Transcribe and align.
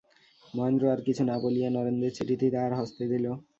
মহেন্দ্র 0.53 0.83
আর 0.93 0.99
কিছু 1.07 1.21
না 1.25 1.35
মলিয়া 1.43 1.69
নরেন্দ্রের 1.71 2.15
চিঠিটি 2.17 2.47
তাহার 2.53 2.73
হস্তে 2.79 3.03
দিল। 3.11 3.25